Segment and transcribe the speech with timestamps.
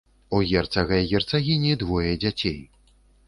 [0.37, 2.59] У герцага і герцагіні двое дзяцей.